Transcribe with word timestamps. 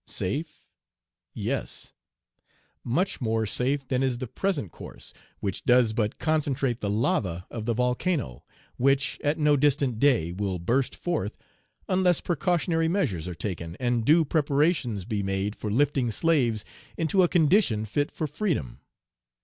Safe? 0.07 0.65
yes, 1.31 1.93
much 2.83 3.21
more 3.21 3.45
safe 3.45 3.87
than 3.87 4.01
is 4.01 4.17
the 4.17 4.25
present 4.25 4.71
course, 4.71 5.13
which 5.41 5.63
does 5.63 5.93
but 5.93 6.17
concentrate 6.17 6.81
the 6.81 6.89
lava 6.89 7.45
of 7.51 7.67
the 7.67 7.75
volcano, 7.75 8.43
which, 8.77 9.19
at 9.23 9.37
no 9.37 9.55
distant 9.55 9.99
day, 9.99 10.31
will 10.31 10.57
burst 10.57 10.95
forth, 10.95 11.37
unless 11.87 12.19
precautionary 12.19 12.87
measures 12.87 13.27
are 13.27 13.35
taken, 13.35 13.75
and 13.79 14.03
due 14.03 14.25
preparations 14.25 15.05
be 15.05 15.21
made 15.21 15.55
for 15.55 15.69
lifting 15.69 16.09
slaves 16.09 16.65
into 16.97 17.21
a 17.21 17.27
condition 17.29 17.85
fit 17.85 18.09
for 18.09 18.25
freedom. 18.25 18.79